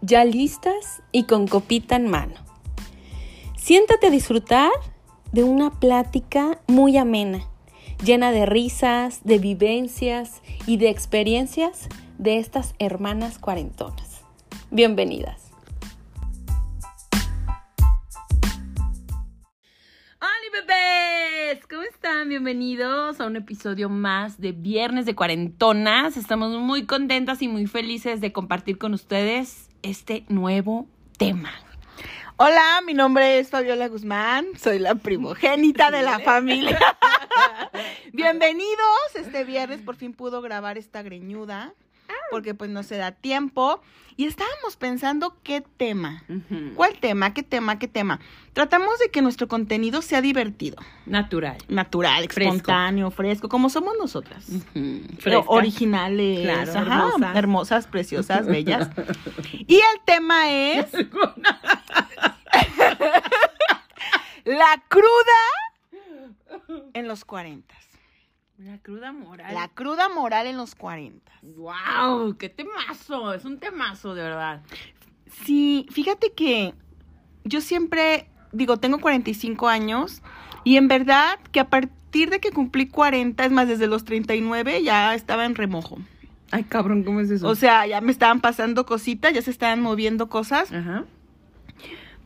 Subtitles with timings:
[0.00, 2.34] ya listas y con copita en mano.
[3.56, 4.70] Siéntate a disfrutar
[5.32, 7.48] de una plática muy amena,
[8.04, 11.88] llena de risas, de vivencias y de experiencias
[12.18, 14.22] de estas hermanas cuarentonas.
[14.70, 15.45] Bienvenidas.
[22.16, 22.28] Están?
[22.30, 26.16] Bienvenidos a un episodio más de Viernes de Cuarentonas.
[26.16, 30.86] Estamos muy contentas y muy felices de compartir con ustedes este nuevo
[31.18, 31.52] tema.
[32.38, 36.78] Hola, mi nombre es Fabiola Guzmán, soy la primogénita de la familia.
[38.14, 41.74] Bienvenidos, este viernes por fin pudo grabar esta greñuda,
[42.30, 43.80] porque pues no se da tiempo.
[44.18, 46.24] Y estábamos pensando qué tema,
[46.74, 48.18] cuál tema, qué tema, qué tema.
[48.54, 50.78] Tratamos de que nuestro contenido sea divertido.
[51.04, 51.58] Natural.
[51.68, 54.46] Natural, espontáneo, fresco, como somos nosotras.
[55.22, 57.36] Pero originales, Claro, ajá, hermosas.
[57.36, 58.88] hermosas, preciosas, bellas.
[59.52, 60.86] Y el tema es
[64.44, 65.42] la cruda
[66.94, 67.74] en los 40.
[68.58, 69.54] La cruda moral.
[69.54, 71.30] La cruda moral en los 40.
[71.42, 72.36] ¡Wow!
[72.38, 73.34] ¡Qué temazo!
[73.34, 74.62] Es un temazo, de verdad.
[75.44, 76.72] Sí, fíjate que
[77.44, 80.22] yo siempre digo, tengo 45 años
[80.64, 84.82] y en verdad que a partir de que cumplí 40, es más, desde los 39
[84.82, 85.98] ya estaba en remojo.
[86.50, 87.46] Ay, cabrón, ¿cómo es eso?
[87.46, 90.72] O sea, ya me estaban pasando cositas, ya se estaban moviendo cosas.
[90.72, 91.04] Ajá.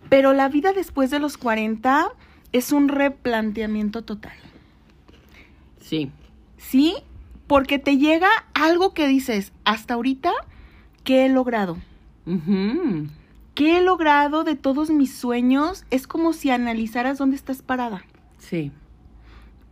[0.08, 2.08] Pero la vida después de los 40
[2.52, 4.36] es un replanteamiento total.
[5.80, 6.10] Sí.
[6.60, 6.94] ¿Sí?
[7.46, 10.30] Porque te llega algo que dices, hasta ahorita,
[11.02, 11.78] ¿qué he logrado?
[13.54, 15.84] ¿Qué he logrado de todos mis sueños?
[15.90, 18.04] Es como si analizaras dónde estás parada.
[18.38, 18.70] Sí.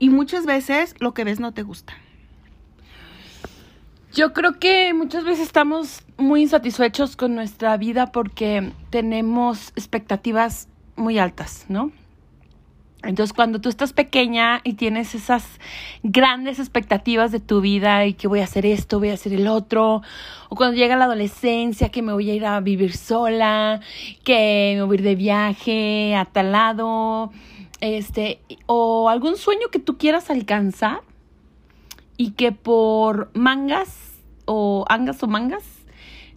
[0.00, 1.94] Y muchas veces lo que ves no te gusta.
[4.12, 11.18] Yo creo que muchas veces estamos muy insatisfechos con nuestra vida porque tenemos expectativas muy
[11.18, 11.92] altas, ¿no?
[13.04, 15.44] Entonces, cuando tú estás pequeña y tienes esas
[16.02, 19.46] grandes expectativas de tu vida y que voy a hacer esto, voy a hacer el
[19.46, 20.02] otro,
[20.48, 23.80] o cuando llega la adolescencia, que me voy a ir a vivir sola,
[24.24, 27.30] que me voy a ir de viaje a tal lado,
[27.80, 31.02] este, o algún sueño que tú quieras alcanzar
[32.16, 34.14] y que por mangas
[34.44, 35.64] o angas o mangas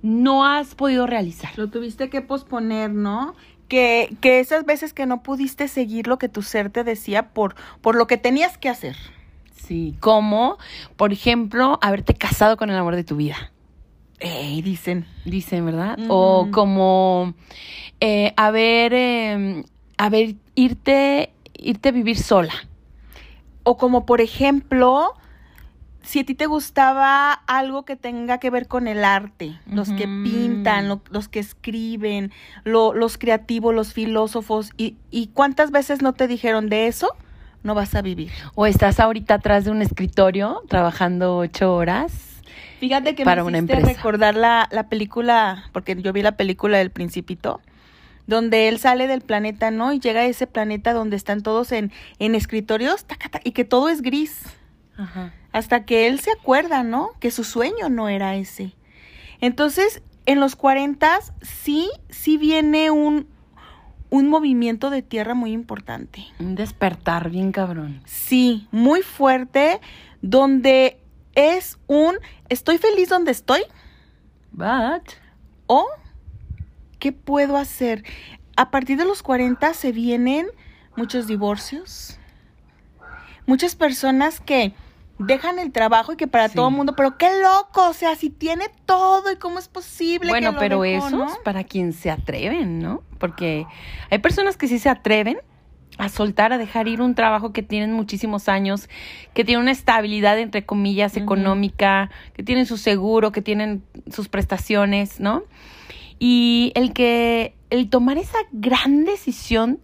[0.04, 1.52] no has podido realizar.
[1.58, 3.36] Lo tuviste que posponer, ¿no?
[3.72, 7.56] Que, que esas veces que no pudiste seguir lo que tu ser te decía por,
[7.80, 8.98] por lo que tenías que hacer.
[9.56, 10.58] Sí, como,
[10.98, 13.54] por ejemplo, haberte casado con el amor de tu vida,
[14.20, 15.06] Ey, dicen.
[15.24, 15.98] dicen, ¿verdad?
[16.10, 17.34] O como
[18.02, 19.64] eh, haber, eh,
[19.98, 22.54] haber irte, irte a vivir sola.
[23.64, 25.14] O como por ejemplo,
[26.04, 30.08] si a ti te gustaba algo que tenga que ver con el arte, los que
[30.24, 32.32] pintan, lo- los que escriben,
[32.64, 37.10] lo- los creativos, los filósofos, y, y cuántas veces no te dijeron de eso,
[37.64, 38.32] no vas a vivir.
[38.56, 42.42] O estás ahorita atrás de un escritorio trabajando ocho horas.
[42.80, 46.90] Fíjate que Para me hiciste recordar la, la película, porque yo vi la película del
[46.90, 47.62] Principito,
[48.26, 49.94] donde él sale del planeta, ¿no?
[49.94, 53.66] Y llega a ese planeta donde están todos en, en escritorios, taca, taca, y que
[53.66, 54.42] todo es gris.
[55.02, 55.34] Ajá.
[55.52, 57.12] Hasta que él se acuerda, ¿no?
[57.20, 58.74] Que su sueño no era ese.
[59.42, 63.28] Entonces, en los 40 sí, sí viene un,
[64.10, 66.26] un movimiento de tierra muy importante.
[66.40, 68.02] Un despertar bien cabrón.
[68.06, 69.82] Sí, muy fuerte,
[70.22, 71.00] donde
[71.34, 72.16] es un
[72.50, 73.62] estoy feliz donde estoy
[74.52, 75.14] But,
[75.68, 75.88] o
[77.00, 78.04] qué puedo hacer.
[78.58, 80.48] A partir de los 40 se vienen
[80.98, 82.20] muchos divorcios,
[83.46, 84.74] muchas personas que
[85.26, 86.56] dejan el trabajo y que para Sí.
[86.56, 90.26] todo el mundo, pero qué loco, o sea, si tiene todo y cómo es posible.
[90.28, 91.28] que Bueno, lo pero dejó, eso ¿no?
[91.28, 93.04] es para quien se atreven, ¿no?
[93.20, 93.66] Porque
[94.10, 95.38] hay personas que sí se atreven
[95.98, 98.90] a soltar, a dejar ir un trabajo que tienen muchísimos años,
[99.34, 105.20] que tiene una estabilidad, entre comillas, económica, que tienen su seguro, que tienen sus prestaciones,
[105.20, 105.44] ¿no?
[106.18, 109.80] Y el que, el tomar esa gran decisión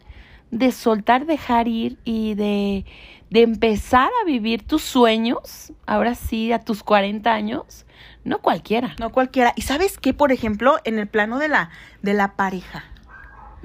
[0.50, 2.86] de soltar, dejar ir y de,
[3.30, 7.86] de empezar a vivir tus sueños, ahora sí, a tus 40 años,
[8.24, 8.96] no cualquiera.
[9.00, 9.54] No cualquiera.
[9.56, 11.70] ¿Y sabes qué, por ejemplo, en el plano de la,
[12.02, 12.84] de la pareja?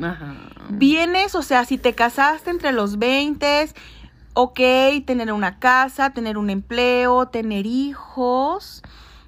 [0.03, 0.37] Ajá.
[0.71, 3.69] Vienes, o sea, si te casaste entre los 20,
[4.35, 4.61] ok,
[5.05, 8.83] tener una casa, tener un empleo, tener hijos.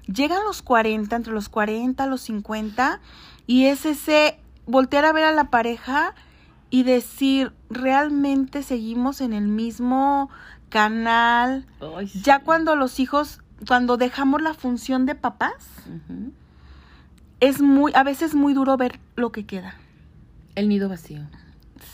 [0.07, 2.99] Llegan los 40, entre los 40, los 50,
[3.47, 6.13] y es ese voltear a ver a la pareja
[6.69, 10.29] y decir, realmente seguimos en el mismo
[10.69, 11.65] canal.
[11.97, 12.21] Ay, sí.
[12.23, 15.53] Ya cuando los hijos, cuando dejamos la función de papás,
[17.39, 19.75] es muy, a veces muy duro ver lo que queda.
[20.55, 21.21] El nido vacío.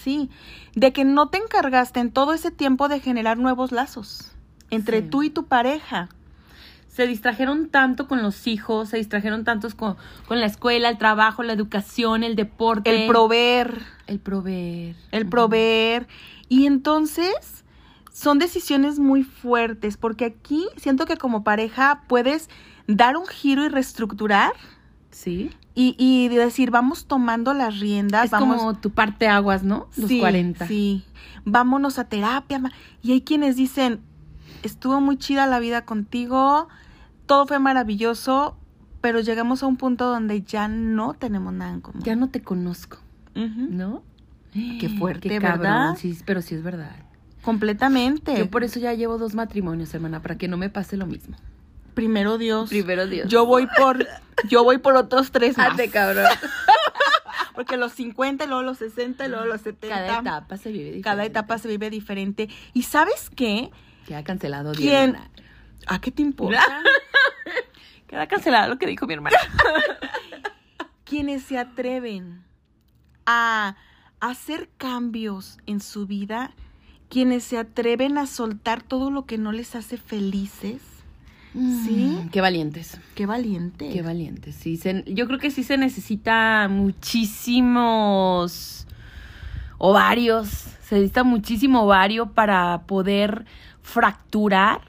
[0.04, 0.30] Sí,
[0.76, 4.32] de que no te encargaste en todo ese tiempo de generar nuevos lazos
[4.70, 5.08] entre Sí.
[5.10, 6.10] tú y tu pareja.
[7.02, 11.42] Se distrajeron tanto con los hijos, se distrajeron tantos con, con la escuela, el trabajo,
[11.42, 12.92] la educación, el deporte.
[13.06, 14.96] El proveer, El proveer.
[15.10, 16.08] el proveer.
[16.48, 17.64] Y entonces
[18.14, 22.52] son decisiones muy fuertes, porque aquí siento que como pareja puedes
[22.86, 24.52] dar un giro y reestructurar
[25.10, 25.50] Sí.
[25.74, 28.58] y, y decir, vamos tomando las riendas, Es vamos...
[28.58, 29.88] como tu parte aguas, ¿no?
[29.98, 30.68] Los sí, 40.
[30.68, 31.04] Sí,
[31.46, 32.62] vámonos a terapia.
[33.02, 34.02] Y hay quienes dicen,
[34.62, 36.68] estuvo muy chida la vida contigo,
[37.32, 38.58] todo fue maravilloso,
[39.00, 42.02] pero llegamos a un punto donde ya no tenemos nada en común.
[42.04, 42.98] Ya no te conozco.
[43.34, 44.04] ¿no?
[44.52, 45.62] Qué fuerte, Qué ¿verdad?
[45.62, 46.92] cabrón, Sí, pero sí es verdad.
[47.42, 48.38] Completamente.
[48.38, 51.38] Yo por eso ya llevo dos matrimonios, hermana, para que no me pase lo mismo.
[51.94, 52.68] Primero Dios.
[52.70, 53.30] Primero Dios.
[53.30, 54.06] Yo voy por,
[54.50, 55.70] yo voy por otros tres más.
[55.70, 56.26] Hazte, cabrón.
[57.56, 59.88] Porque los 50, y luego los 60, y luego los 70.
[59.96, 61.04] Cada etapa se vive diferente.
[61.10, 62.50] Cada etapa se vive diferente.
[62.74, 63.72] ¿Y sabes qué?
[64.06, 64.74] Queda cancelado.
[64.74, 65.16] di, ¿Quién?
[65.88, 66.62] ¿A qué te importa?
[68.12, 69.38] Queda cancelado lo que dijo mi hermana.
[71.06, 72.44] quienes se atreven
[73.26, 73.76] a
[74.20, 76.52] hacer cambios en su vida,
[77.10, 80.82] quienes se atreven a soltar todo lo que no les hace felices,
[81.54, 82.18] Sí.
[82.24, 82.98] Mm, Qué valientes.
[83.14, 83.90] qué valiente.
[83.92, 84.56] Qué valientes.
[84.56, 86.70] Sí, se- yo creo que sí se necesita
[87.62, 88.88] muchísimos
[89.78, 90.48] ovarios.
[90.82, 93.46] Se necesita muchísimo ovario para poder
[93.82, 94.80] fracturar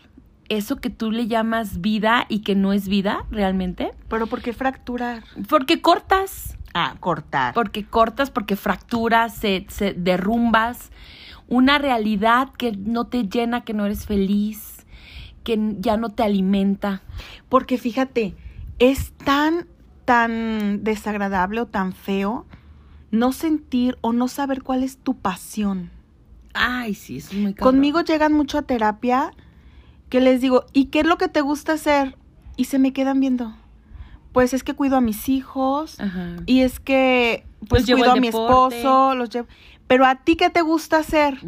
[0.56, 3.92] eso que tú le llamas vida y que no es vida realmente.
[4.08, 5.24] Pero ¿por qué fracturar?
[5.48, 6.56] Porque cortas.
[6.74, 7.54] Ah, cortar.
[7.54, 10.90] Porque cortas, porque fracturas, se, se derrumbas.
[11.48, 14.86] Una realidad que no te llena, que no eres feliz,
[15.44, 17.02] que ya no te alimenta.
[17.48, 18.34] Porque fíjate,
[18.78, 19.66] es tan,
[20.04, 22.46] tan desagradable o tan feo
[23.10, 25.90] no sentir o no saber cuál es tu pasión.
[26.54, 27.74] Ay, sí, eso es muy cabrón.
[27.74, 29.32] Conmigo llegan mucho a terapia
[30.12, 32.16] que les digo, ¿y qué es lo que te gusta hacer?
[32.56, 33.54] Y se me quedan viendo.
[34.32, 36.36] Pues es que cuido a mis hijos Ajá.
[36.44, 38.76] y es que pues Los cuido a mi deporte.
[38.76, 39.46] esposo, los llevo.
[39.86, 41.38] Pero a ti qué te gusta hacer?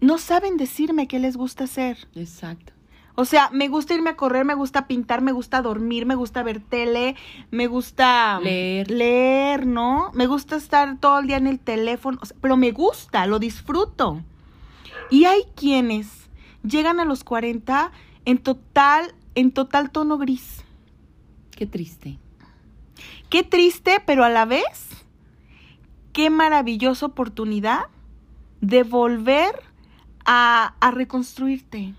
[0.00, 2.08] No saben decirme qué les gusta hacer.
[2.16, 2.72] Exacto.
[3.14, 6.42] O sea, me gusta irme a correr, me gusta pintar, me gusta dormir, me gusta
[6.42, 7.14] ver tele,
[7.52, 8.90] me gusta Leer.
[8.90, 10.10] leer, ¿no?
[10.14, 13.38] Me gusta estar todo el día en el teléfono, o sea, pero me gusta, lo
[13.38, 14.22] disfruto.
[15.08, 16.30] Y hay quienes
[16.62, 17.92] llegan a los 40
[18.24, 20.64] en total en total tono gris.
[21.50, 22.18] Qué triste.
[23.30, 24.88] Qué triste, pero a la vez
[26.12, 27.84] qué maravillosa oportunidad
[28.60, 29.54] de volver
[30.24, 31.94] a, a reconstruirte.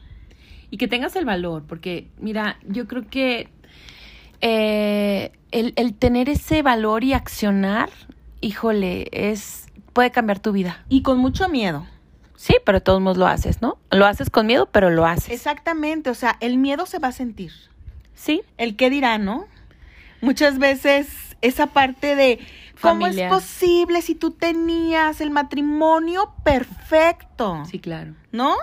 [0.70, 3.50] Y que tengas el valor, porque mira, yo creo que
[4.42, 7.90] eh, el, el tener ese valor y accionar,
[8.42, 10.84] híjole, es puede cambiar tu vida.
[10.90, 11.86] Y con mucho miedo.
[12.44, 13.78] Sí, pero de todos modos lo haces, ¿no?
[13.90, 15.30] Lo haces con miedo, pero lo haces.
[15.30, 17.54] Exactamente, o sea, el miedo se va a sentir.
[18.16, 19.46] Sí, El qué dirá, ¿no?
[20.20, 21.08] Muchas veces
[21.42, 22.40] esa parte de
[22.82, 23.28] cómo Familiar.
[23.28, 28.14] es posible si tú tenías el matrimonio perfecto, sí, claro.
[28.34, 28.56] ¿no?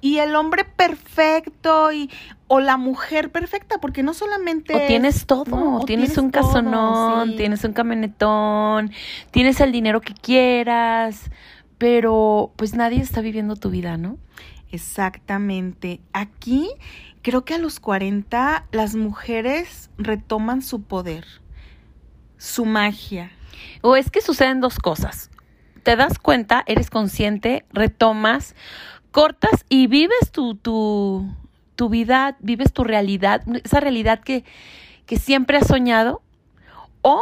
[0.00, 2.10] Y el hombre perfecto y
[2.48, 5.78] o la mujer perfecta, porque no solamente O es- tienes todo, ¿no?
[5.78, 7.36] O tienes, un todo, casonón, sí.
[7.36, 8.90] tienes un camionetón,
[9.30, 11.30] tienes el dinero que quieras,
[11.82, 14.16] pero pues nadie está viviendo tu vida, ¿no?
[14.70, 16.00] Exactamente.
[16.12, 16.70] Aquí
[17.22, 21.26] creo que a los 40 las mujeres retoman su poder,
[22.38, 23.32] su magia.
[23.80, 25.32] O es que suceden dos cosas.
[25.82, 28.54] Te das cuenta, eres consciente, retomas,
[29.10, 31.34] cortas y vives tu, tu,
[31.74, 34.44] tu vida, vives tu realidad, esa realidad que,
[35.04, 36.22] que siempre has soñado.
[37.00, 37.20] O,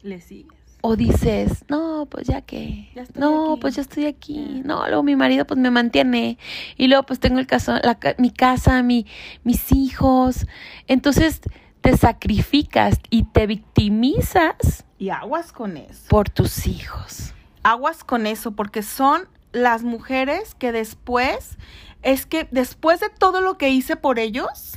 [0.00, 0.61] Le sigues.
[0.84, 3.60] O dices, no, pues ya que, Ya no, aquí.
[3.60, 4.62] pues ya estoy aquí.
[4.64, 6.38] No, luego mi marido pues me mantiene.
[6.76, 9.06] Y luego pues tengo el caso, la mi casa, mi,
[9.44, 10.46] mis hijos.
[10.88, 11.40] Entonces
[11.80, 16.02] te sacrificas y te victimizas Y aguas con eso.
[16.08, 17.32] por tus hijos.
[17.62, 21.56] aguas con eso, porque son las mujeres que después,
[22.02, 24.72] es que después de todo lo que hice por ellos,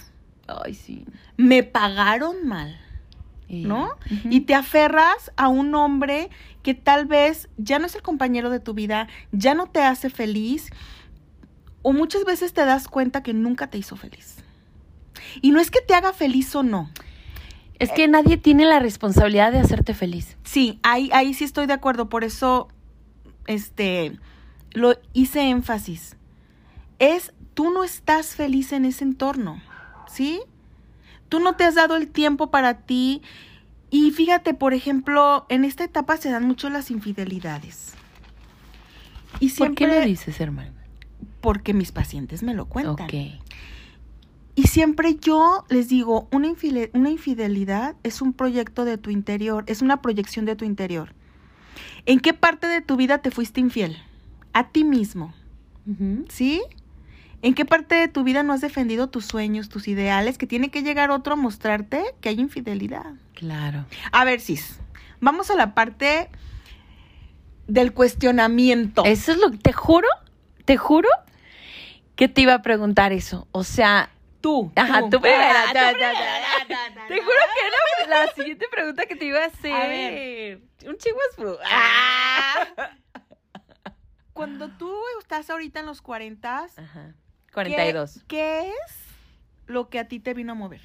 [0.48, 1.06] Ay, sí.
[1.38, 2.78] me pagaron mal,
[3.50, 3.90] ¿no?
[4.30, 6.30] Y te aferras a un hombre
[6.64, 10.10] que tal vez ya no es el compañero de tu vida, ya no te hace
[10.10, 10.72] feliz,
[11.82, 14.38] o muchas veces te das cuenta que nunca te hizo feliz.
[15.42, 16.90] Y no es que te haga feliz o no.
[17.78, 20.38] Es que nadie tiene la responsabilidad de hacerte feliz.
[20.44, 22.70] Sí, ahí, ahí sí estoy de acuerdo, por eso
[23.48, 24.18] este
[24.72, 26.16] lo hice énfasis.
[27.00, 29.62] Es tú no estás feliz en ese entorno,
[30.08, 30.42] ¿sí?
[31.30, 33.22] Tú no te has dado el tiempo para ti
[33.90, 37.94] Y fíjate, por ejemplo, en esta etapa se dan mucho las infidelidades.
[39.40, 40.76] Y ¿Por qué siempre lo dices, hermana?
[41.46, 43.06] porque mis pacientes me lo cuentan.
[43.06, 43.14] Ok.
[44.56, 50.02] Y siempre yo les digo, una, infidelidad es un proyecto de tu interior, es una
[50.02, 51.14] proyección de tu interior.
[52.08, 53.96] ¿En qué parte de tu vida te fuiste infiel?
[54.54, 55.36] A ti mismo.
[56.28, 56.64] ¿sí?
[57.46, 60.72] ¿En qué parte de tu vida no has defendido tus sueños, tus ideales, que tiene
[60.72, 63.06] que llegar otro a mostrarte que hay infidelidad?
[63.36, 63.86] Claro.
[64.12, 64.80] A ver, Cis,
[65.20, 66.32] vamos a la parte
[67.68, 69.04] del cuestionamiento.
[69.06, 70.08] Eso es lo que te juro,
[70.66, 71.08] te juro
[72.16, 73.48] que te iba a preguntar eso.
[73.52, 74.10] O sea,
[74.42, 74.72] tú.
[74.76, 75.30] Ajá, tú te juro
[77.08, 77.68] que
[78.08, 79.72] era la siguiente pregunta que te iba a hacer.
[79.72, 80.62] A ver.
[80.88, 82.68] Un chingo es fru- Ah.
[84.34, 87.14] Cuando tú estás ahorita en los 40, Ajá.
[87.64, 88.24] ¿Qué- 42.
[88.28, 88.98] ¿qué, es
[89.68, 90.82] lo que a ti te vino a mover?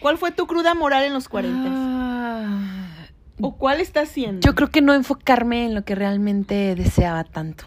[0.00, 1.62] ¿Cuál fue tu cruda moral en los 40?
[1.66, 3.06] Ah,
[3.40, 4.40] ¿O cuál está siendo?
[4.46, 7.64] Yo creo que no enfocarme en lo que realmente deseaba tanto.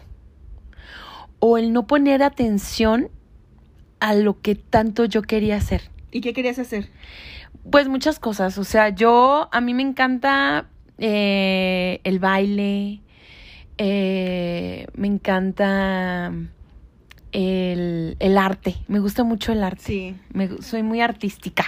[1.38, 3.08] O el no poner atención
[4.00, 5.90] a lo que tanto yo quería hacer.
[6.10, 6.90] ¿Y qué querías hacer?
[7.70, 8.58] Pues muchas cosas.
[8.58, 10.66] O sea, yo, a mí me encanta
[10.98, 13.00] eh, el baile,
[13.78, 16.32] eh, me encanta
[17.34, 19.82] el, el arte, me gusta mucho el arte.
[19.82, 21.64] Sí, Me soy muy artística,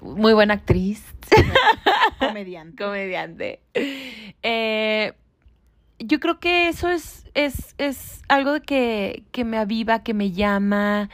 [0.00, 1.02] muy buena actriz,
[2.20, 2.84] comediante.
[2.84, 3.60] comediante.
[3.74, 5.12] Eh,
[5.98, 11.08] yo creo que eso es, es, es algo que, que me aviva, que me llama,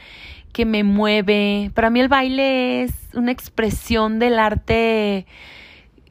[0.51, 1.71] que me mueve.
[1.73, 5.25] Para mí el baile es una expresión del arte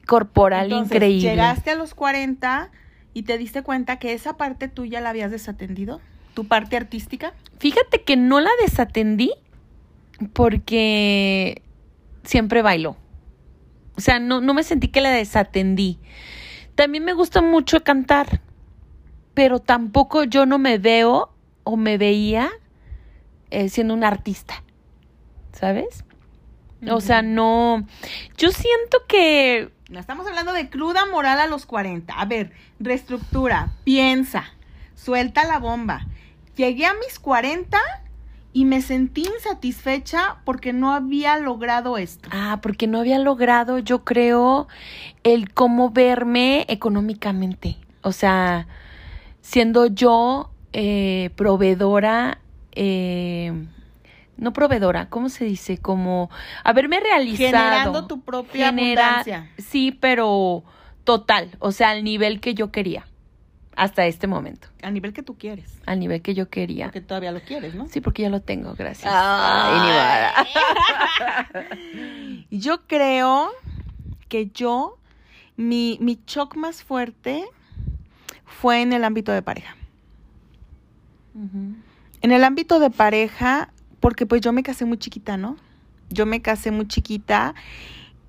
[0.07, 1.29] corporal Entonces, increíble.
[1.29, 2.71] Llegaste a los 40
[3.13, 6.01] y te diste cuenta que esa parte tuya la habías desatendido,
[6.35, 7.33] tu parte artística.
[7.57, 9.31] Fíjate que no la desatendí
[10.33, 11.63] porque
[12.23, 12.97] siempre bailó.
[13.97, 15.97] O sea, no, no me sentí que la desatendí.
[16.75, 18.41] También me gusta mucho cantar,
[19.33, 22.51] pero tampoco yo no me veo o me veía
[23.49, 24.63] eh, siendo un artista,
[25.53, 26.03] ¿sabes?
[26.91, 27.87] O sea, no,
[28.37, 32.13] yo siento que estamos hablando de cruda moral a los 40.
[32.13, 34.45] A ver, reestructura, piensa,
[34.93, 36.05] suelta la bomba.
[36.55, 37.77] Llegué a mis 40
[38.53, 42.29] y me sentí insatisfecha porque no había logrado esto.
[42.31, 44.67] Ah, porque no había logrado, yo creo,
[45.23, 47.75] el cómo verme económicamente.
[48.01, 48.67] O sea,
[49.41, 52.39] siendo yo eh, proveedora,
[52.71, 53.51] eh,
[54.37, 55.77] no proveedora, ¿cómo se dice?
[55.77, 56.29] Como
[56.63, 57.47] haberme realizado.
[57.51, 59.49] Generando tu propia Genera- abundancia.
[59.57, 60.63] Sí, pero
[61.03, 63.05] total, o sea, al nivel que yo quería.
[63.75, 65.81] Hasta este momento, A nivel que tú quieres.
[65.85, 66.85] al nivel que yo quería.
[66.85, 67.87] Porque todavía lo quieres, ¿no?
[67.87, 69.11] Sí, porque ya lo tengo, gracias.
[69.13, 70.45] Ay.
[72.51, 73.49] Yo creo
[74.29, 74.97] que yo,
[75.57, 77.45] mi, mi shock más fuerte
[78.45, 79.75] fue en el ámbito de pareja.
[82.21, 85.57] En el ámbito de pareja, porque pues yo me casé muy chiquita, ¿no?
[86.09, 87.53] Yo me casé muy chiquita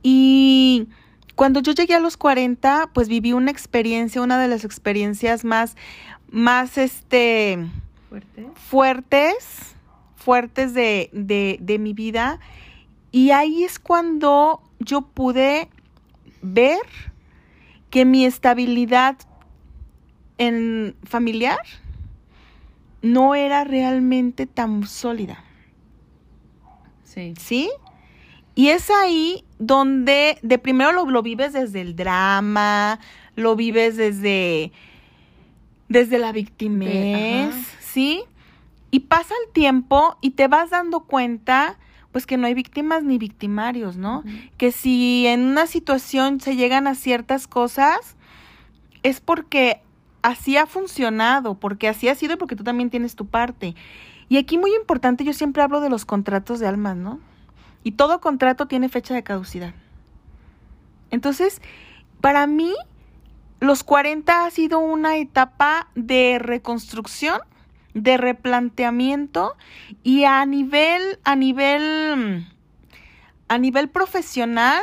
[0.03, 0.88] y
[1.37, 5.76] cuando yo llegué a los 40, pues viví una experiencia, una de las experiencias más,
[6.31, 7.59] más, este,
[8.09, 8.49] ¿Fuerte?
[8.55, 9.76] fuertes,
[10.16, 12.40] fuertes de, de, de mi vida.
[13.12, 15.69] Y ahí es cuando yo pude
[16.43, 16.81] ver
[17.90, 19.16] que mi estabilidad
[20.38, 21.61] en familiar
[23.02, 25.43] no era realmente tan sólida,
[27.05, 27.35] Sí.
[27.38, 27.71] ¿sí?
[28.55, 32.98] Y es ahí donde de primero lo, lo vives desde el drama,
[33.34, 34.72] lo vives desde,
[35.88, 37.66] desde la victimez, ajá.
[37.80, 38.22] ¿sí?
[38.90, 41.78] Y pasa el tiempo y te vas dando cuenta,
[42.12, 44.25] pues que no hay víctimas ni victimarios, ¿no?
[44.56, 48.16] Que si en una situación se llegan a ciertas cosas,
[49.02, 49.80] es porque
[50.22, 53.75] así ha funcionado, porque así ha sido y porque tú también tienes tu parte.
[54.28, 57.20] Y aquí muy importante, yo siempre hablo de los contratos de almas, ¿no?
[57.87, 59.73] Y todo contrato tiene fecha de caducidad.
[61.12, 61.62] Entonces,
[62.21, 62.75] para mí,
[63.61, 67.38] los 40 ha sido una etapa de reconstrucción,
[67.95, 69.55] de replanteamiento
[70.02, 72.49] y a nivel, a nivel,
[73.47, 74.83] a nivel profesional,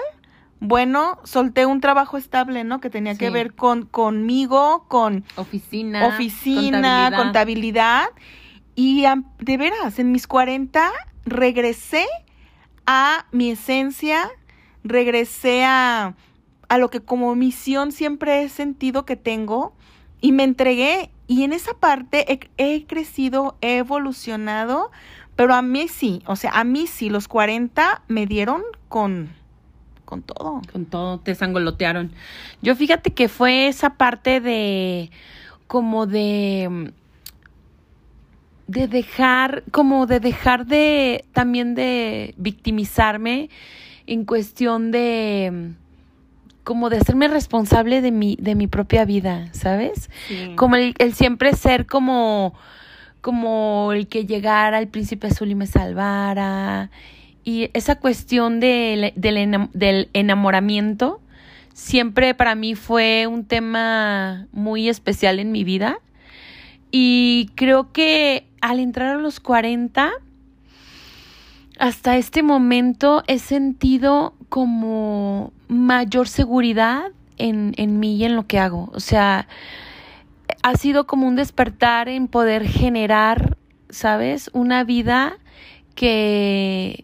[0.61, 2.79] bueno, solté un trabajo estable, ¿no?
[2.79, 6.07] Que tenía que ver con conmigo, con Oficina.
[6.07, 8.05] oficina, contabilidad.
[8.75, 9.03] Y
[9.39, 10.89] de veras, en mis 40
[11.25, 12.05] regresé
[12.85, 14.29] a mi esencia,
[14.83, 16.15] regresé a,
[16.69, 19.73] a lo que como misión siempre he sentido que tengo
[20.21, 21.11] y me entregué.
[21.27, 24.89] Y en esa parte he, crecido, he evolucionado,
[25.35, 29.29] pero a mí sí, o sea, a mí sí, los 40 me dieron con,
[30.05, 30.61] con todo.
[30.71, 32.11] Con todo, te sangolotearon.
[32.61, 35.11] Yo fíjate que fue esa parte de
[35.67, 36.93] como de
[38.67, 43.49] de dejar, como de dejar de también de victimizarme
[44.07, 45.73] en cuestión de
[46.63, 50.09] como de hacerme responsable de mi, de mi propia vida, ¿sabes?
[50.55, 52.53] Como el, el, siempre ser como,
[53.19, 56.89] como el que llegara al príncipe azul y me salvara.
[57.43, 61.19] Y esa cuestión de, del, del enamoramiento
[61.73, 65.97] siempre para mí fue un tema muy especial en mi vida.
[66.91, 70.13] Y creo que al entrar a los 40,
[71.77, 78.59] hasta este momento he sentido como mayor seguridad en, en mí y en lo que
[78.59, 78.89] hago.
[78.93, 79.49] O sea,
[80.63, 83.57] ha sido como un despertar en poder generar,
[83.89, 84.49] ¿sabes?
[84.53, 85.35] Una vida
[85.93, 87.03] que,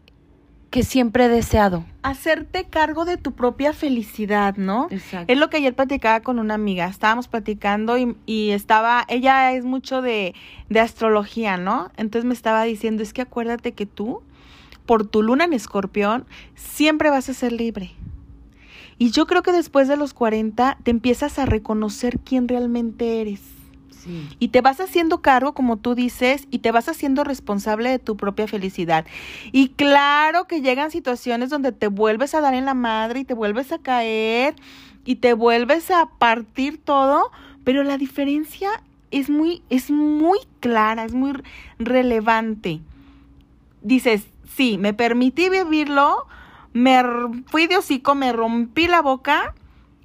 [0.69, 1.83] que siempre he deseado.
[2.03, 4.87] Hacerte cargo de tu propia felicidad, ¿no?
[4.91, 5.31] Exacto.
[5.31, 6.87] Es lo que ayer platicaba con una amiga.
[6.87, 10.35] Estábamos platicando y, y estaba, ella es mucho de,
[10.69, 11.91] de astrología, ¿no?
[11.97, 14.21] Entonces me estaba diciendo, es que acuérdate que tú,
[14.85, 17.91] por tu luna en escorpión, siempre vas a ser libre.
[18.97, 23.41] Y yo creo que después de los 40 te empiezas a reconocer quién realmente eres.
[24.39, 28.17] Y te vas haciendo cargo, como tú dices, y te vas haciendo responsable de tu
[28.17, 29.05] propia felicidad.
[29.51, 33.33] Y claro que llegan situaciones donde te vuelves a dar en la madre y te
[33.33, 34.55] vuelves a caer
[35.05, 37.31] y te vuelves a partir todo,
[37.63, 38.69] pero la diferencia
[39.11, 41.33] es muy, es muy clara, es muy
[41.77, 42.81] relevante.
[43.81, 46.27] Dices, sí, me permití vivirlo,
[46.73, 47.01] me
[47.47, 49.55] fui de hocico, me rompí la boca,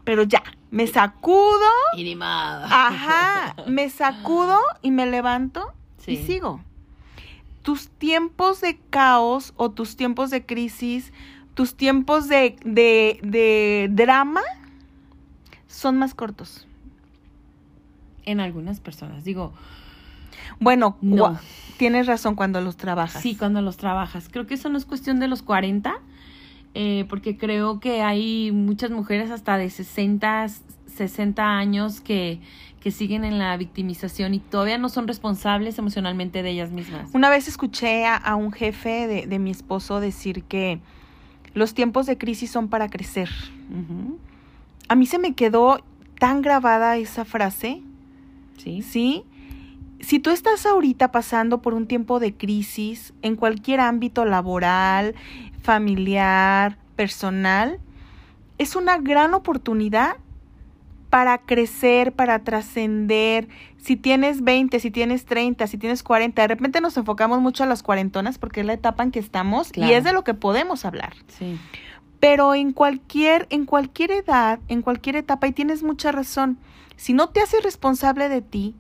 [0.05, 0.43] pero ya,
[0.75, 1.71] me sacudo.
[1.97, 5.73] Y Ajá, me sacudo y me levanto
[6.05, 6.61] y sigo.
[7.63, 11.13] Tus tiempos de caos o tus tiempos de crisis,
[11.55, 14.43] tus tiempos de, de, de drama
[15.69, 16.67] son más cortos.
[18.25, 19.53] En algunas personas, digo.
[20.59, 21.39] Bueno, no.
[21.77, 23.23] tienes razón cuando los trabajas.
[23.23, 24.29] Sí, cuando los trabajas.
[24.29, 26.01] Creo que eso no es cuestión de los 40
[26.75, 30.49] eh, porque creo que hay muchas mujeres hasta de 60,
[30.87, 32.41] 60 años que,
[32.81, 37.11] que siguen en la victimización y todavía no son responsables emocionalmente de ellas mismas.
[37.15, 40.81] Una vez escuché a, un jefe de, de, mi esposo decir que
[41.55, 43.31] los tiempos de crisis son para crecer.
[44.89, 45.83] A mí se me quedó
[46.19, 47.83] tan grabada esa frase.
[48.59, 48.83] Sí.
[48.83, 49.25] Sí.
[50.01, 55.15] Si tú estás ahorita pasando por un tiempo de crisis en cualquier ámbito laboral,
[55.65, 57.81] familiar, personal,
[58.59, 60.17] es una gran oportunidad
[61.11, 63.49] para crecer, para trascender.
[63.77, 67.67] Si tienes 20, si tienes 30, si tienes 40, de repente nos enfocamos mucho a
[67.67, 70.85] las cuarentonas porque es la etapa en que estamos y es de lo que podemos
[70.85, 71.15] hablar.
[71.29, 71.59] Sí.
[72.21, 76.59] Pero en cualquier, en cualquier edad, en cualquier etapa, y tienes mucha razón,
[76.97, 78.75] si no te haces responsable de ti,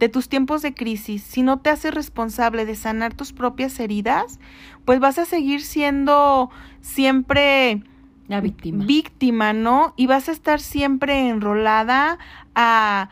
[0.00, 4.40] de tus tiempos de crisis, si no te haces responsable de sanar tus propias heridas,
[4.84, 7.82] pues vas a seguir siendo siempre
[8.26, 8.84] la víctima.
[8.84, 9.92] Víctima, ¿no?
[9.96, 12.18] Y vas a estar siempre enrolada
[12.54, 13.10] a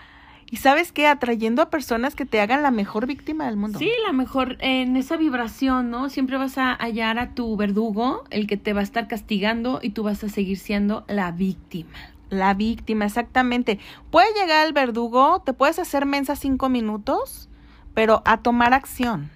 [0.51, 3.79] y sabes qué, atrayendo a personas que te hagan la mejor víctima del mundo.
[3.79, 6.09] Sí, la mejor en esa vibración, ¿no?
[6.09, 9.91] Siempre vas a hallar a tu verdugo, el que te va a estar castigando y
[9.91, 11.91] tú vas a seguir siendo la víctima.
[12.31, 13.79] La víctima, exactamente.
[14.11, 17.49] Puede llegar el verdugo, te puedes hacer mensa cinco minutos,
[17.95, 19.31] pero a tomar acción,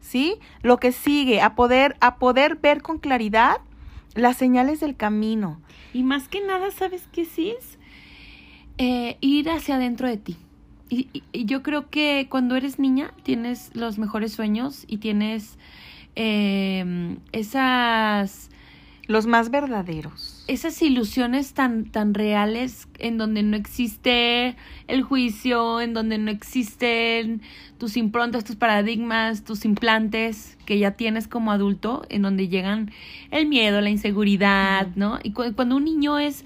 [0.00, 0.38] ¿sí?
[0.62, 3.56] Lo que sigue, a poder, a poder ver con claridad
[4.14, 5.60] las señales del camino.
[5.92, 7.78] Y más que nada, ¿sabes qué es?
[8.78, 10.36] Eh, ir hacia adentro de ti.
[10.90, 15.58] Y, y, yo creo que cuando eres niña tienes los mejores sueños y tienes
[16.14, 18.50] eh, esas
[19.06, 20.44] los más verdaderos.
[20.46, 24.56] Esas ilusiones tan, tan reales en donde no existe
[24.88, 27.42] el juicio, en donde no existen
[27.78, 32.90] tus improntas, tus paradigmas, tus implantes que ya tienes como adulto, en donde llegan
[33.30, 35.18] el miedo, la inseguridad, ¿no?
[35.22, 36.44] Y cuando un niño es,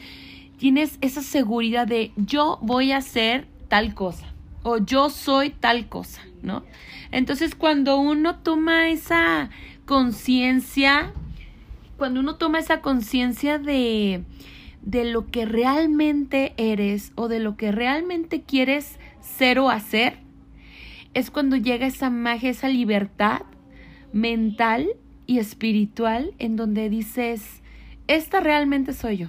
[0.58, 4.26] tienes esa seguridad de yo voy a hacer tal cosa
[4.62, 6.64] o yo soy tal cosa, ¿no?
[7.10, 9.50] Entonces cuando uno toma esa
[9.86, 11.12] conciencia
[11.98, 14.22] cuando uno toma esa conciencia de,
[14.82, 20.18] de lo que realmente eres o de lo que realmente quieres ser o hacer,
[21.12, 23.42] es cuando llega esa magia, esa libertad
[24.12, 24.88] mental
[25.26, 27.62] y espiritual en donde dices,
[28.06, 29.28] esta realmente soy yo.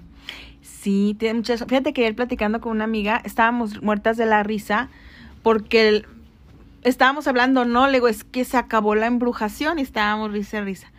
[0.61, 1.65] Sí, tiene muchas.
[1.67, 4.89] Fíjate que ayer platicando con una amiga, estábamos muertas de la risa
[5.43, 6.05] porque
[6.83, 10.91] estábamos hablando, no, le digo, es que se acabó la embrujación y estábamos risa, risa.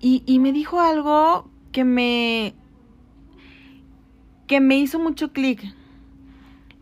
[0.00, 2.54] Y, y me dijo algo que me,
[4.46, 5.62] que me hizo mucho clic.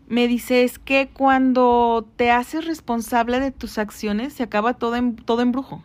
[0.07, 5.15] Me dice, es que cuando te haces responsable de tus acciones, se acaba todo en,
[5.15, 5.83] todo embrujo.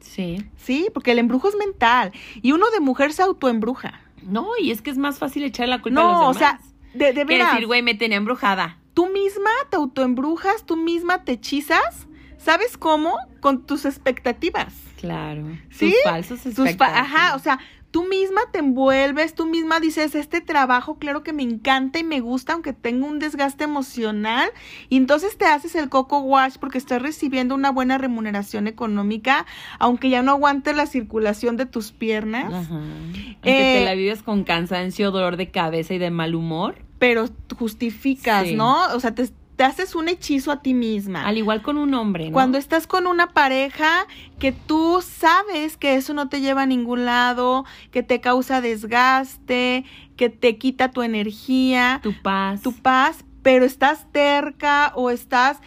[0.00, 0.44] Sí.
[0.56, 2.12] Sí, porque el embrujo es mental.
[2.40, 4.00] Y uno de mujer se autoembruja.
[4.22, 6.60] No, y es que es más fácil echar la culpa a los No, o sea,
[6.94, 7.52] de, de veras.
[7.52, 8.78] decir, güey, me tenía embrujada.
[8.94, 12.06] tú misma te autoembrujas, tú misma te hechizas.
[12.38, 13.16] ¿Sabes cómo?
[13.40, 14.74] Con tus expectativas.
[15.00, 15.44] Claro.
[15.70, 15.92] ¿Sí?
[15.92, 17.58] Tus falsos Tus fa- ajá, o sea,
[17.90, 22.20] tú misma te envuelves, tú misma dices, este trabajo claro que me encanta y me
[22.20, 24.48] gusta, aunque tenga un desgaste emocional,
[24.88, 29.44] y entonces te haces el coco wash porque estás recibiendo una buena remuneración económica,
[29.80, 32.74] aunque ya no aguantes la circulación de tus piernas, Ajá.
[32.76, 36.76] Aunque Eh, te la vives con cansancio, dolor de cabeza y de mal humor.
[37.00, 37.26] pero
[37.58, 38.54] justificas, Sí.
[38.54, 38.76] ¿no?
[38.94, 39.26] O sea, te,
[39.60, 41.26] te haces un hechizo a ti misma.
[41.26, 42.32] Al igual con un hombre, ¿no?
[42.32, 44.06] Cuando estás con una pareja
[44.38, 49.84] que tú sabes que eso no te lleva a ningún lado, que te causa desgaste,
[50.16, 52.62] que te quita tu energía, tu paz.
[52.62, 55.58] tu paz, pero estás terca o estás,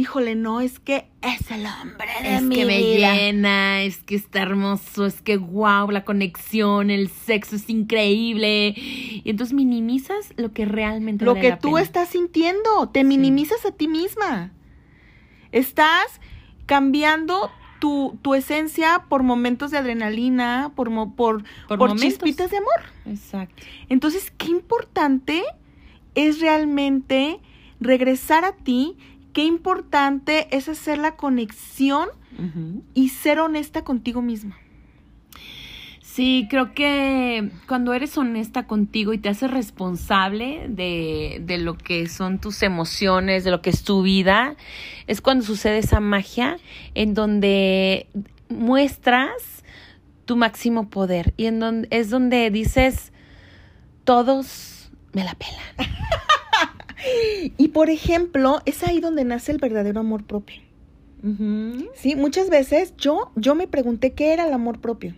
[0.00, 3.14] híjole, no, es que es el hombre de es mi que me vida.
[3.14, 8.74] llena, es que está hermoso, es que wow, la conexión, el sexo es increíble.
[8.76, 11.80] Y entonces minimizas lo que realmente Lo vale que la tú pena.
[11.82, 14.52] estás sintiendo, te minimizas a ti misma.
[15.52, 16.20] Estás
[16.66, 22.82] cambiando tu, tu esencia por momentos de adrenalina, por, mo- por, Por chispitas de amor.
[23.06, 23.62] Exacto.
[23.88, 25.42] Entonces, qué importante
[26.14, 27.40] es realmente
[27.80, 28.96] regresar a ti,
[29.38, 32.08] qué importante es hacer la conexión
[32.92, 34.58] y ser honesta contigo misma.
[36.02, 42.08] Sí, creo que cuando eres honesta contigo y te haces responsable de, de lo que
[42.08, 44.56] son tus emociones, de lo que es tu vida,
[45.06, 46.56] es cuando sucede esa magia
[46.96, 48.08] en donde
[48.48, 49.62] muestras
[50.24, 53.12] tu máximo poder y en donde es donde dices
[54.02, 55.62] todos me la pelan.
[57.56, 60.62] Y por ejemplo, es ahí donde nace el verdadero amor propio.
[61.94, 65.14] Sí, muchas veces yo, yo me pregunté qué era el amor propio.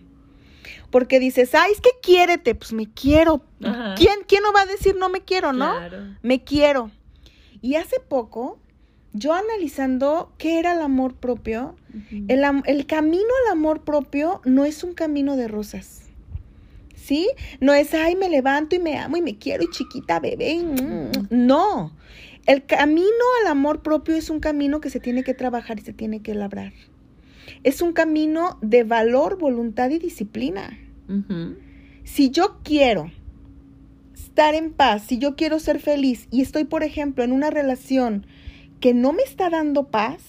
[0.89, 3.41] Porque dices, ay, es que quiérete, pues me quiero.
[3.63, 3.95] Ajá.
[3.95, 5.71] ¿Quién, ¿Quién no va a decir no me quiero, no?
[5.77, 6.15] Claro.
[6.21, 6.91] Me quiero.
[7.61, 8.59] Y hace poco,
[9.13, 11.75] yo analizando qué era el amor propio,
[12.27, 16.00] el, el camino al amor propio no es un camino de rosas.
[17.01, 17.27] ¿Sí?
[17.59, 20.59] No es, ay, me levanto y me amo y me quiero y chiquita bebé.
[20.63, 21.27] mm".
[21.31, 21.95] No.
[22.45, 25.93] El camino al amor propio es un camino que se tiene que trabajar y se
[25.93, 26.73] tiene que labrar.
[27.63, 30.77] Es un camino de valor, voluntad y disciplina.
[32.03, 33.11] Si yo quiero
[34.13, 38.25] estar en paz, si yo quiero ser feliz y estoy, por ejemplo, en una relación
[38.79, 40.23] que no me está dando paz,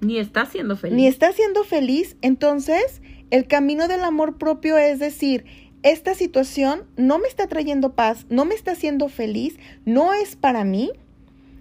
[0.00, 0.96] Ni estás siendo feliz.
[0.96, 5.44] ni está siendo feliz, entonces el camino del amor propio es decir,
[5.82, 10.64] esta situación no me está trayendo paz, no me está haciendo feliz, no es para
[10.64, 10.90] mí,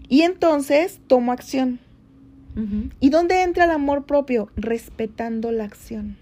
[0.07, 1.79] y entonces tomo acción.
[2.99, 4.49] ¿Y dónde entra el amor propio?
[4.57, 6.17] Respetando la acción.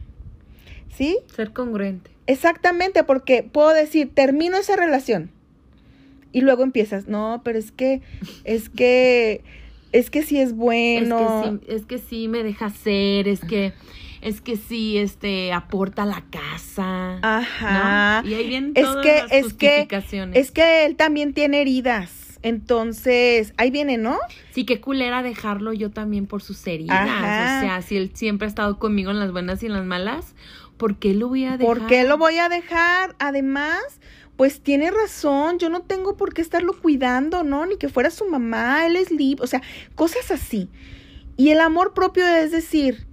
[0.96, 1.18] ¿Sí?
[1.36, 2.12] Ser congruente.
[2.28, 5.32] Exactamente, porque puedo decir, termino esa relación.
[6.32, 8.04] Y luego empiezas, no, pero es que,
[8.44, 9.44] es que,
[9.92, 11.18] es que sí es bueno.
[11.18, 13.74] Es que sí, es que sí me deja ser, es que,
[14.22, 17.20] es que sí, este, aporta la casa.
[17.22, 18.22] Ajá.
[18.22, 18.30] ¿no?
[18.30, 19.88] Y ahí vienen Es todas que, las es que,
[20.34, 22.40] es que él también tiene heridas.
[22.42, 24.18] Entonces, ahí viene, ¿no?
[24.52, 27.10] Sí, qué culera dejarlo yo también por sus heridas.
[27.10, 27.60] Ajá.
[27.60, 30.36] O sea, si él siempre ha estado conmigo en las buenas y en las malas,
[30.78, 31.66] ¿por qué lo voy a dejar?
[31.66, 33.16] ¿Por qué lo voy a dejar?
[33.20, 33.84] Además,
[34.38, 37.66] pues tiene razón, yo no tengo por qué estarlo cuidando, ¿no?
[37.66, 39.62] Ni que fuera su mamá, él es libre, o sea,
[39.96, 40.70] cosas así.
[41.36, 43.09] Y el amor propio es decir,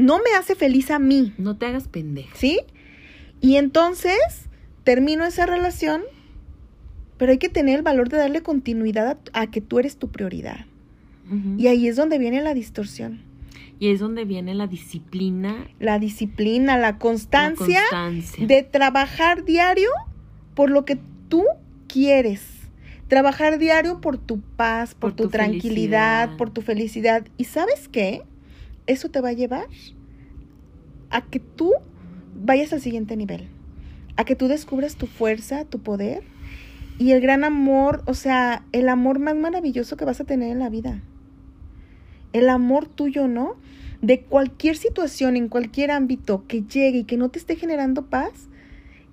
[0.00, 2.34] no me hace feliz a mí, No te hagas pendeja.
[2.36, 2.60] ¿sí?
[3.40, 4.18] Y entonces
[4.84, 6.02] termino esa relación,
[7.16, 10.08] pero hay que tener el valor de darle continuidad a, a que tú eres tu
[10.10, 10.66] prioridad.
[11.58, 13.20] Y ahí es donde viene la distorsión.
[13.78, 18.46] Y es donde viene la disciplina, La disciplina, la la constancia constancia.
[18.48, 19.90] de trabajar diario
[20.56, 21.44] por lo que tú
[21.86, 22.42] quieres.
[23.06, 26.36] Trabajar diario por tu paz, por, Por tu, tu tranquilidad, felicidad.
[26.36, 27.24] por tu felicidad.
[27.36, 28.22] ¿Y sabes qué?
[28.90, 29.66] Eso te va a llevar
[31.10, 31.72] a que tú
[32.34, 33.48] vayas al siguiente nivel.
[34.16, 36.22] A que tú descubras tu fuerza, tu poder
[36.98, 40.58] y el gran amor, o sea, el amor más maravilloso que vas a tener en
[40.58, 41.00] la vida.
[42.32, 43.56] El amor tuyo, ¿no?
[44.02, 48.32] De cualquier situación, en cualquier ámbito que llegue y que no te esté generando paz,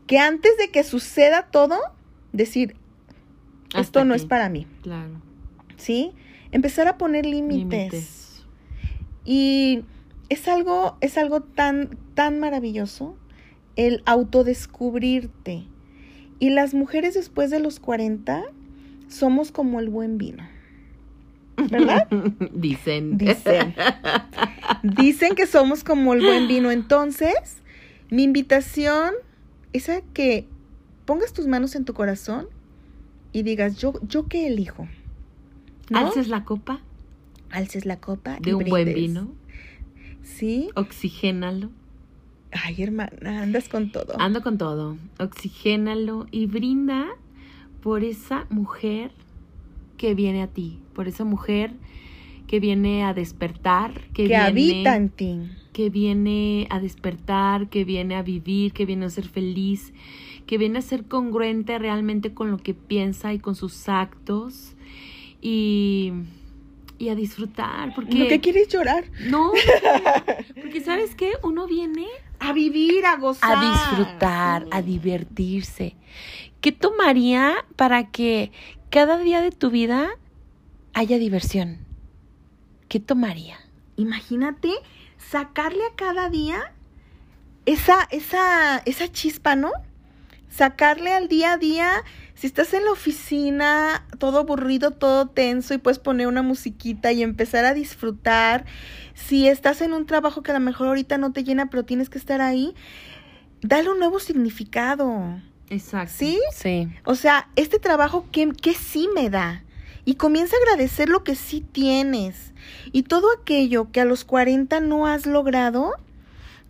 [0.08, 1.78] que antes de que suceda todo,
[2.34, 2.76] decir,
[3.68, 4.24] Hasta esto no aquí.
[4.24, 5.22] es para mí, Claro.
[5.78, 6.12] ¿sí?
[6.52, 7.92] Empezar a poner límites.
[7.94, 8.27] Límites.
[9.30, 9.84] Y
[10.30, 13.18] es algo, es algo tan, tan maravilloso
[13.76, 15.66] el autodescubrirte
[16.40, 18.46] Y las mujeres después de los 40
[19.10, 20.48] somos como el buen vino.
[21.58, 22.08] ¿Verdad?
[22.54, 23.18] Dicen.
[23.18, 23.76] Dicen.
[24.82, 26.72] Dicen que somos como el buen vino.
[26.72, 27.58] Entonces,
[28.10, 29.14] mi invitación
[29.74, 30.48] es a que
[31.06, 32.48] pongas tus manos en tu corazón
[33.34, 34.88] y digas, yo, yo qué elijo.
[35.90, 36.00] ¿No?
[36.00, 36.82] Alces la copa
[37.52, 38.38] Alces la copa.
[38.42, 39.34] de y un buen vino.
[40.24, 40.70] Sí.
[40.76, 41.72] Oxigénalo.
[42.52, 44.20] Ay, hermana, andas con todo.
[44.20, 44.98] Ando con todo.
[45.20, 47.08] Oxigénalo y brinda
[47.82, 49.12] por esa mujer
[49.98, 51.72] que viene a ti, por esa mujer
[52.48, 55.40] que viene a despertar, que, que viene, habita en ti.
[55.74, 59.94] que viene a despertar, que viene a vivir, que viene a ser feliz,
[60.46, 64.76] que viene a ser congruente realmente con lo que piensa y con sus actos
[65.42, 66.14] y,
[66.98, 69.06] y a disfrutar, porque ¿Lo que quieres llorar?
[69.28, 69.52] no,
[70.62, 72.08] porque sabes qué, uno viene
[72.40, 73.58] A vivir, a gozar.
[73.58, 75.96] a disfrutar, a divertirse.
[76.62, 78.52] ¿Qué tomaría para que
[78.90, 80.10] cada día de tu vida
[80.94, 81.78] haya diversión?
[82.90, 83.58] ¿Qué tomaría?
[83.96, 84.72] Imagínate
[85.18, 86.74] sacarle a cada día
[87.66, 89.72] esa, esa, esa chispa, ¿no?
[90.50, 92.04] Sacarle al día a día,
[92.38, 97.24] si estás en la oficina, todo aburrido, todo tenso, y puedes poner una musiquita y
[97.24, 98.64] empezar a disfrutar.
[99.16, 102.12] Si estás en un trabajo que a lo mejor ahorita no te llena, pero tienes
[102.12, 102.76] que estar ahí,
[103.62, 105.42] dale un nuevo significado.
[105.72, 106.14] Exacto.
[106.16, 106.40] ¿Sí?
[106.54, 106.88] Sí.
[107.06, 109.64] O sea, este trabajo que, que sí me da.
[110.06, 112.54] Y comienza a agradecer lo que sí tienes.
[112.92, 115.94] Y todo aquello que a los 40 no has logrado,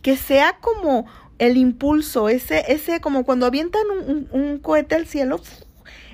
[0.00, 1.04] que sea como
[1.38, 5.40] el impulso, ese, ese como cuando avientan un, un- un cohete al cielo,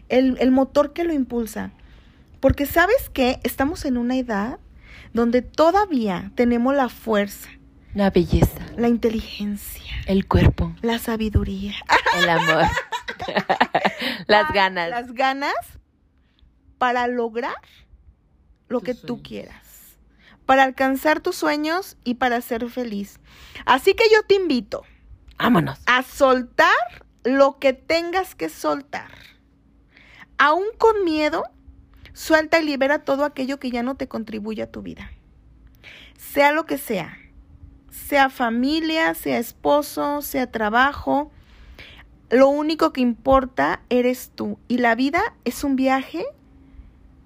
[0.08, 1.72] el, el motor que lo impulsa.
[2.40, 4.58] Porque sabes que estamos en una edad
[5.14, 7.48] donde todavía tenemos la fuerza,
[7.94, 11.74] La belleza, la inteligencia, el cuerpo, la sabiduría.
[12.18, 12.64] el amor,
[14.26, 14.90] las ganas.
[14.90, 15.54] Las ganas
[16.78, 17.54] para lograr
[18.68, 19.62] lo Tus que tú quieras.
[20.44, 23.18] Para alcanzar tus sueños y para ser feliz.
[23.64, 24.82] Así que yo te invito
[25.38, 25.78] Vámonos.
[25.86, 26.68] a soltar
[27.24, 29.10] lo que tengas que soltar.
[30.38, 31.44] Aún con miedo,
[32.12, 35.10] suelta y libera todo aquello que ya no te contribuye a tu vida.
[36.16, 37.18] Sea lo que sea.
[37.90, 41.30] Sea familia, sea esposo, sea trabajo.
[42.30, 44.58] Lo único que importa eres tú.
[44.68, 46.24] Y la vida es un viaje,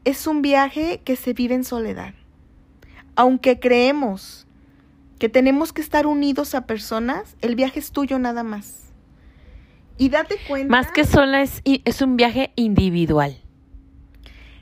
[0.05, 2.15] es un viaje que se vive en soledad.
[3.17, 4.48] Aunque creemos
[5.19, 8.93] que tenemos que estar unidos a personas, el viaje es tuyo nada más.
[9.99, 10.71] Y date cuenta.
[10.71, 13.37] Más que sola es, es un viaje individual.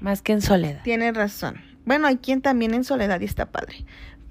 [0.01, 0.83] Más que en soledad.
[0.83, 1.61] Tienes razón.
[1.85, 3.85] Bueno, hay quien también en soledad y está padre.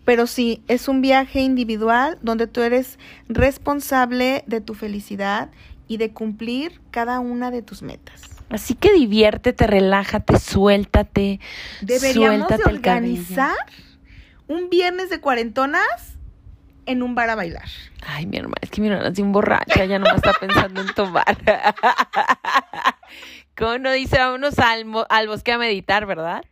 [0.03, 5.49] Pero sí, es un viaje individual donde tú eres responsable de tu felicidad
[5.87, 8.21] y de cumplir cada una de tus metas.
[8.49, 11.39] Así que diviértete, relájate, suéltate.
[11.81, 13.55] Deberíamos de suéltate el organizar
[14.47, 16.14] un viernes de cuarentonas
[16.85, 17.65] en un bar a bailar.
[18.05, 20.93] Ay, mi hermana, es que mi hermana es bien borracha, ya no está pensando en
[20.93, 21.25] tomar.
[23.57, 26.43] ¿Cómo no dice vámonos al, mo- al bosque a meditar, verdad?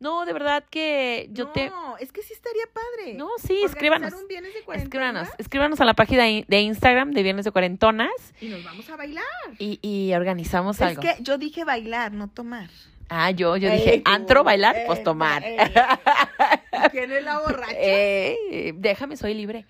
[0.00, 1.70] No, de verdad que yo no, te...
[2.00, 3.14] es que sí estaría padre.
[3.14, 4.12] No, sí, escríbanos.
[4.12, 4.88] un viernes de cuarentonas
[5.28, 8.96] Escríbanos, escríbanos a la página de Instagram de Viernes de Cuarentonas Y nos vamos a
[8.96, 9.24] bailar.
[9.60, 11.02] y, y organizamos Es algo.
[11.02, 12.68] que yo dije bailar, no tomar.
[13.14, 15.44] Ah, yo, yo Ey, dije, tú, antro, bailar, ey, pues tomar.
[15.44, 15.58] ey.
[16.92, 17.74] ¿Quién es la borracha?
[17.76, 19.66] Eh, déjame, soy libre.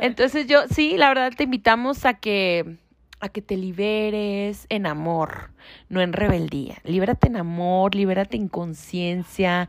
[0.00, 2.78] Entonces yo, sí, la verdad te invitamos a que,
[3.20, 5.50] a que te liberes en amor,
[5.90, 6.78] no en rebeldía.
[6.84, 9.68] Libérate en amor, libérate en conciencia,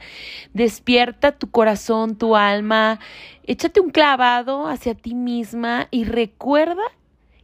[0.53, 2.97] despierta tu corazón, tu alma,
[3.43, 6.81] échate un clavado hacia ti misma y recuerda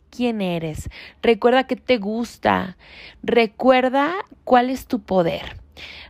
[0.09, 0.89] quién eres,
[1.21, 2.77] recuerda qué te gusta,
[3.23, 5.57] recuerda cuál es tu poder.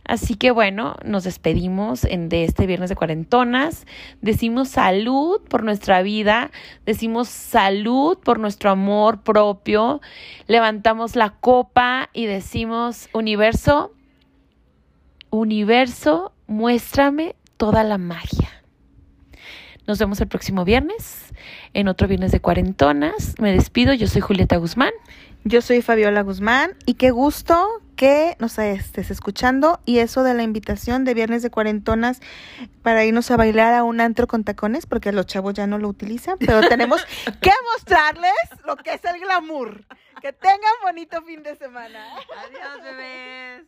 [0.04, 3.86] Así que bueno, nos despedimos en, de este viernes de cuarentonas.
[4.22, 6.50] Decimos salud por nuestra vida,
[6.86, 10.00] decimos salud por nuestro amor propio.
[10.46, 13.92] Levantamos la copa y decimos, universo,
[15.30, 18.48] universo, muéstrame toda la magia.
[19.86, 21.27] Nos vemos el próximo viernes
[21.74, 23.34] en otro viernes de cuarentonas.
[23.38, 24.92] Me despido, yo soy Julieta Guzmán.
[25.44, 30.42] Yo soy Fabiola Guzmán y qué gusto que nos estés escuchando y eso de la
[30.42, 32.20] invitación de viernes de cuarentonas
[32.82, 35.88] para irnos a bailar a un antro con tacones porque los chavos ya no lo
[35.88, 37.04] utilizan, pero tenemos
[37.40, 38.32] que mostrarles
[38.66, 39.84] lo que es el glamour.
[40.20, 42.04] Que tengan bonito fin de semana.
[42.16, 43.64] Adiós, bebés.